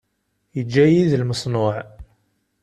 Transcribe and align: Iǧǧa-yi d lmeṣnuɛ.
Iǧǧa-yi 0.59 1.03
d 1.11 1.13
lmeṣnuɛ. 1.21 1.75